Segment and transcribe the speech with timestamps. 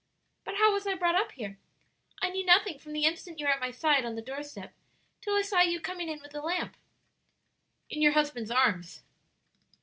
[0.45, 1.59] "But how was I brought up here?
[2.23, 4.73] I knew nothing from the instant you were at my side on the door step
[5.21, 6.75] till I saw you coming in with the lamp."
[7.87, 9.03] "In your husband's arms."